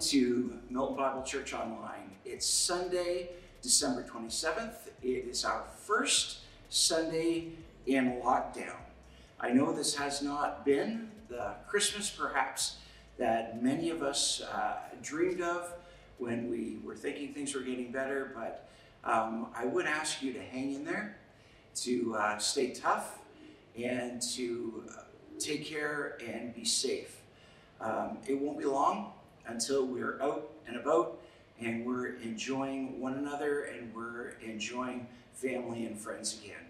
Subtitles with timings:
[0.00, 2.10] To Milton Bible Church Online.
[2.24, 4.88] It's Sunday, December 27th.
[5.02, 6.38] It is our first
[6.70, 7.48] Sunday
[7.86, 8.78] in lockdown.
[9.38, 12.78] I know this has not been the Christmas, perhaps,
[13.18, 15.74] that many of us uh, dreamed of
[16.16, 18.70] when we were thinking things were getting better, but
[19.04, 21.18] um, I would ask you to hang in there,
[21.74, 23.18] to uh, stay tough,
[23.78, 25.02] and to uh,
[25.38, 27.18] take care and be safe.
[27.82, 29.12] Um, it won't be long
[29.50, 31.18] until we're out and about
[31.60, 36.64] and we're enjoying one another and we're enjoying family and friends again.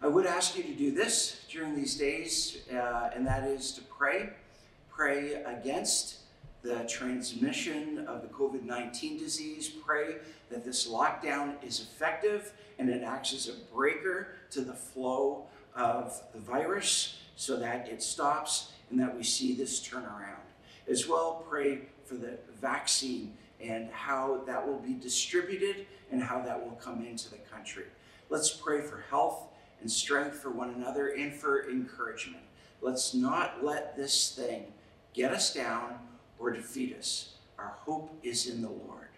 [0.00, 3.82] I would ask you to do this during these days, uh, and that is to
[3.82, 4.30] pray.
[4.90, 6.16] Pray against
[6.62, 9.68] the transmission of the COVID 19 disease.
[9.68, 10.16] Pray
[10.50, 15.44] that this lockdown is effective and it acts as a breaker to the flow
[15.74, 20.51] of the virus so that it stops and that we see this turnaround.
[20.88, 26.62] As well, pray for the vaccine and how that will be distributed and how that
[26.62, 27.84] will come into the country.
[28.28, 29.48] Let's pray for health
[29.80, 32.42] and strength for one another and for encouragement.
[32.80, 34.72] Let's not let this thing
[35.14, 35.98] get us down
[36.38, 37.34] or defeat us.
[37.58, 39.08] Our hope is in the Lord.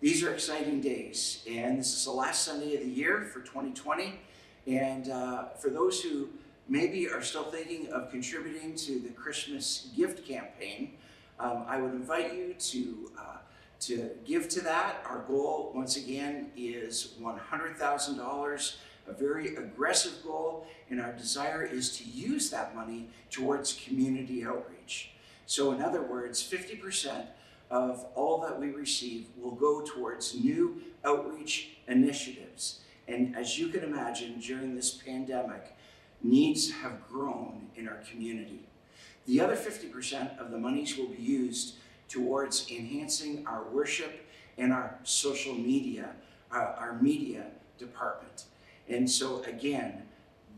[0.00, 4.20] These are exciting days, and this is the last Sunday of the year for 2020.
[4.66, 6.28] And uh, for those who
[6.68, 10.92] maybe are still thinking of contributing to the Christmas gift campaign,
[11.40, 13.36] um, I would invite you to uh,
[13.80, 15.02] to give to that.
[15.08, 18.76] Our goal, once again, is $100,000,
[19.06, 25.12] a very aggressive goal, and our desire is to use that money towards community outreach.
[25.46, 27.26] So, in other words, 50%
[27.70, 32.80] of all that we receive will go towards new outreach initiatives.
[33.06, 35.74] And as you can imagine, during this pandemic,
[36.22, 38.60] needs have grown in our community.
[39.26, 41.76] The other 50% of the monies will be used
[42.08, 44.26] towards enhancing our worship
[44.56, 46.10] and our social media,
[46.50, 47.46] uh, our media
[47.78, 48.44] department.
[48.88, 50.02] And so, again,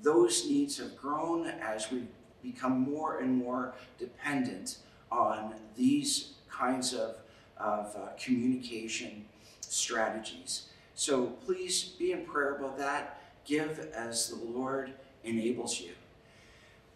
[0.03, 2.05] those needs have grown as we
[2.43, 4.79] become more and more dependent
[5.11, 7.17] on these kinds of,
[7.59, 9.25] of uh, communication
[9.61, 10.69] strategies.
[10.95, 13.21] So please be in prayer about that.
[13.45, 14.93] Give as the Lord
[15.25, 15.90] enables you.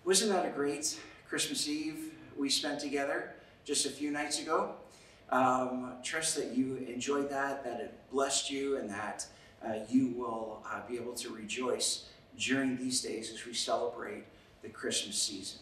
[0.04, 0.98] Wasn't that a great
[1.28, 3.34] Christmas Eve we spent together
[3.64, 4.74] just a few nights ago?
[5.30, 9.26] Um, trust that you enjoyed that, that it blessed you, and that
[9.64, 14.24] uh, you will uh, be able to rejoice during these days as we celebrate
[14.62, 15.60] the Christmas season.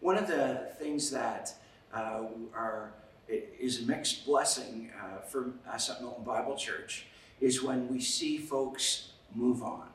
[0.00, 1.54] One of the things that
[1.92, 2.24] uh,
[2.54, 2.92] are
[3.28, 7.06] is a mixed blessing uh, for us at Milton Bible Church
[7.40, 9.87] is when we see folks move on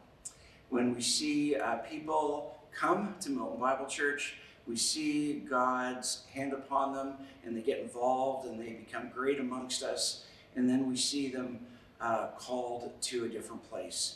[0.73, 6.95] when we see uh, people come to Milton Bible Church, we see God's hand upon
[6.95, 7.13] them
[7.45, 10.25] and they get involved and they become great amongst us,
[10.55, 11.59] and then we see them
[12.01, 14.15] uh, called to a different place.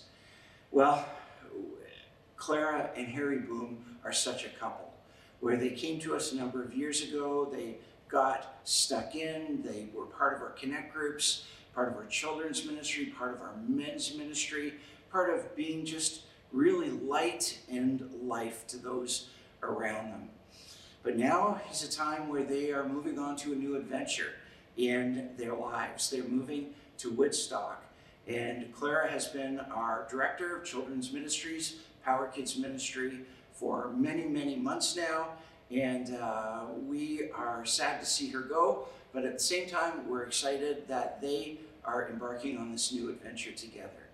[0.72, 1.06] Well,
[2.38, 4.92] Clara and Harry Boom are such a couple
[5.42, 7.48] where they came to us a number of years ago.
[7.52, 7.76] They
[8.10, 11.46] got stuck in, they were part of our Connect groups,
[11.76, 14.74] part of our children's ministry, part of our men's ministry,
[15.12, 16.22] part of being just
[17.08, 19.30] light and life to those
[19.64, 20.30] around them.
[21.04, 24.34] But now is a time where they are moving on to a new adventure
[24.76, 26.10] in their lives.
[26.10, 27.84] They're moving to Woodstock.
[28.28, 33.22] And Clara has been our director of children's ministries, Power Kids Ministry,
[33.54, 35.30] for many, many months now.
[35.72, 40.24] And uh, we are sad to see her go, but at the same time, we're
[40.24, 44.07] excited that they are embarking on this new adventure together.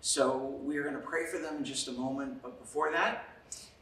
[0.00, 2.42] So we're going to pray for them in just a moment.
[2.42, 3.24] But before that,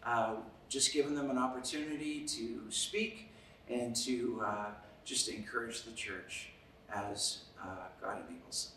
[0.02, 0.36] uh,
[0.68, 3.30] just giving them an opportunity to speak
[3.68, 4.66] and to uh,
[5.04, 6.50] just encourage the church
[6.92, 8.72] as uh, God enables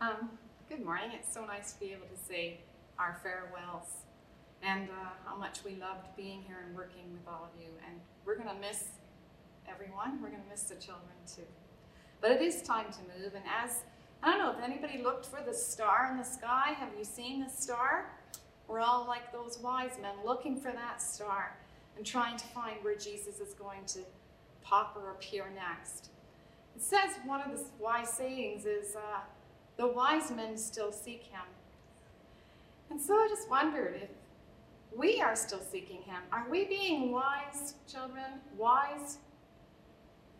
[0.00, 0.08] them.
[0.10, 0.30] Um,
[0.68, 1.10] good morning.
[1.14, 2.58] It's so nice to be able to say
[2.98, 4.04] our farewells
[4.62, 7.68] and uh, how much we loved being here and working with all of you.
[7.86, 8.84] And we're going to miss
[9.68, 10.20] everyone.
[10.22, 11.46] We're going to miss the children too.
[12.20, 13.34] But it is time to move.
[13.34, 13.82] And as
[14.22, 16.74] I don't know if anybody looked for the star in the sky.
[16.78, 18.12] Have you seen the star?
[18.68, 21.56] We're all like those wise men looking for that star
[21.96, 24.00] and trying to find where Jesus is going to
[24.62, 26.10] pop or appear next.
[26.76, 29.20] It says one of the wise sayings is, uh,
[29.78, 31.40] the wise men still seek him.
[32.90, 34.10] And so I just wondered if
[34.94, 36.22] we are still seeking him.
[36.30, 39.18] Are we being wise children, wise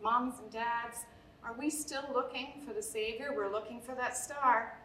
[0.03, 0.97] moms and dads?
[1.43, 3.33] Are we still looking for the Savior?
[3.35, 4.77] We're looking for that star.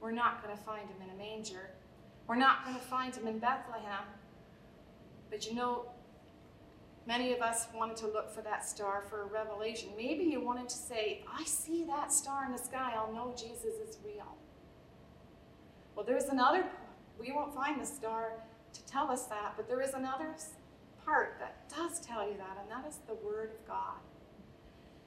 [0.00, 1.70] We're not going to find him in a manger.
[2.26, 4.04] We're not going to find him in Bethlehem.
[5.30, 5.86] But you know,
[7.06, 9.90] Many of us wanted to look for that star for a revelation.
[9.96, 13.74] Maybe you wanted to say, I see that star in the sky, I'll know Jesus
[13.86, 14.36] is real.
[15.94, 16.64] Well, there's another,
[17.20, 18.32] we won't find the star
[18.72, 20.34] to tell us that, but there is another
[21.04, 23.98] part that does tell you that, and that is the Word of God.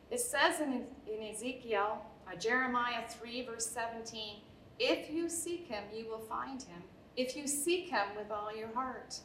[0.10, 4.38] It says in, in Ezekiel, uh, Jeremiah 3, verse 17,
[4.80, 6.84] if you seek him, you will find him.
[7.16, 9.20] If you seek him with all your heart.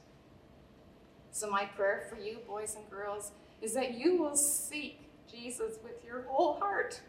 [1.31, 6.05] So, my prayer for you, boys and girls, is that you will seek Jesus with
[6.05, 7.01] your whole heart.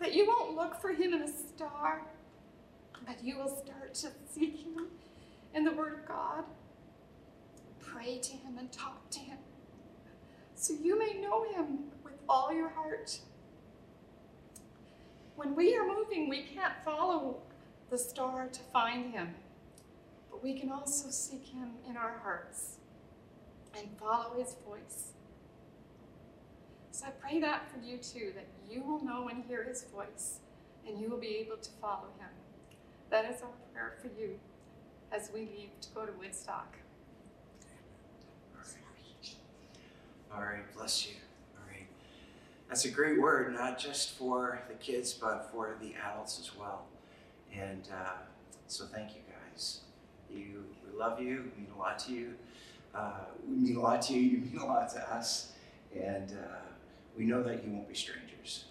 [0.00, 2.02] That you won't look for him in a star,
[3.06, 4.86] but you will start to seek him
[5.54, 6.44] in the Word of God.
[7.80, 9.38] Pray to him and talk to him
[10.60, 13.18] so you may know him with all your heart.
[15.36, 17.38] When we are moving, we can't follow
[17.88, 19.34] the star to find him,
[20.30, 22.76] but we can also seek him in our hearts
[23.74, 25.12] and follow his voice.
[26.90, 30.40] So I pray that for you too, that you will know and hear his voice
[30.86, 32.28] and you will be able to follow him.
[33.08, 34.38] That is our prayer for you
[35.10, 36.76] as we leave to go to Woodstock.
[40.34, 41.14] All right, bless you.
[41.56, 41.86] All right.
[42.68, 46.86] That's a great word, not just for the kids, but for the adults as well.
[47.52, 48.12] And uh,
[48.68, 49.80] so thank you guys.
[50.32, 51.50] You, we love you.
[51.56, 52.34] We mean a lot to you.
[52.94, 54.20] Uh, we mean a lot to you.
[54.20, 55.52] You mean a lot to us.
[55.94, 56.58] And uh,
[57.16, 58.66] we know that you won't be strangers,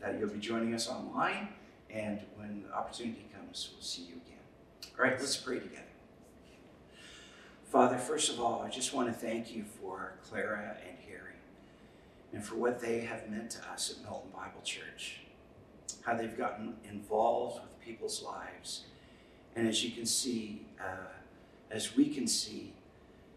[0.00, 1.48] that you'll be joining us online.
[1.90, 4.92] And when the opportunity comes, we'll see you again.
[4.98, 5.82] All right, let's pray together.
[7.70, 10.96] Father, first of all, I just want to thank you for Clara and
[12.34, 15.20] and for what they have meant to us at Milton Bible Church,
[16.04, 18.86] how they've gotten involved with people's lives.
[19.54, 21.12] And as you can see, uh,
[21.70, 22.72] as we can see,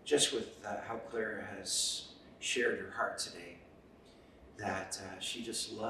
[0.04, 2.08] just with uh, how Clara has
[2.39, 3.58] shared her heart today,
[4.58, 5.86] that uh, she just loves.